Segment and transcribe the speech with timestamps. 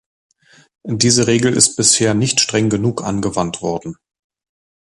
[0.83, 3.97] Diese Regel ist bisher nicht streng genug angewandt worden.